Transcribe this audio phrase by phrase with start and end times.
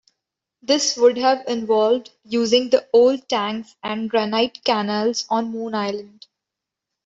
[0.63, 6.25] This would have involved using the old tanks and granite canals on Moon Island.